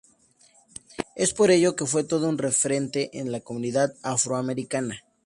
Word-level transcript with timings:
Es 1.15 1.35
por 1.35 1.51
ello 1.51 1.75
que 1.75 1.85
fue 1.85 2.03
todo 2.03 2.27
un 2.27 2.39
referente 2.39 3.19
en 3.19 3.31
la 3.31 3.39
comunidad 3.41 3.93
afroamericana. 4.01 5.03